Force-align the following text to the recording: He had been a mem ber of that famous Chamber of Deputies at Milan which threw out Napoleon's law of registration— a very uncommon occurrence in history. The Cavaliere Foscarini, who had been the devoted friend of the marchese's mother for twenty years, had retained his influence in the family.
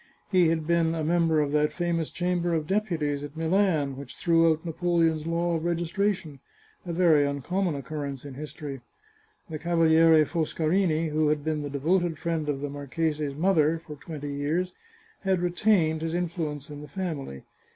He 0.31 0.47
had 0.47 0.65
been 0.65 0.95
a 0.95 1.03
mem 1.03 1.27
ber 1.27 1.41
of 1.41 1.51
that 1.51 1.71
famous 1.71 2.09
Chamber 2.09 2.55
of 2.55 2.65
Deputies 2.65 3.23
at 3.23 3.37
Milan 3.37 3.95
which 3.95 4.15
threw 4.15 4.51
out 4.51 4.65
Napoleon's 4.65 5.27
law 5.27 5.55
of 5.57 5.63
registration— 5.63 6.39
a 6.87 6.91
very 6.91 7.23
uncommon 7.23 7.75
occurrence 7.75 8.25
in 8.25 8.33
history. 8.33 8.81
The 9.47 9.59
Cavaliere 9.59 10.25
Foscarini, 10.25 11.09
who 11.09 11.27
had 11.29 11.43
been 11.43 11.61
the 11.61 11.69
devoted 11.69 12.17
friend 12.17 12.49
of 12.49 12.61
the 12.61 12.69
marchese's 12.71 13.35
mother 13.35 13.77
for 13.77 13.95
twenty 13.95 14.33
years, 14.33 14.73
had 15.19 15.39
retained 15.39 16.01
his 16.01 16.15
influence 16.15 16.71
in 16.71 16.81
the 16.81 16.87
family. 16.87 17.43